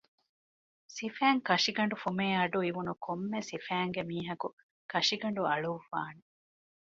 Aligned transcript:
ސިފައިން 0.95 1.41
ކަށިގަނޑު 1.47 1.95
ފުމޭ 2.03 2.25
އަޑު 2.37 2.59
އިވުނު 2.65 2.93
ކޮންމެ 3.05 3.39
ސިފައިންގެ 3.49 4.01
މީހަކު 4.09 4.47
ކަށިގަނޑު 4.91 5.41
އަޅުއްވާނެ 5.49 6.23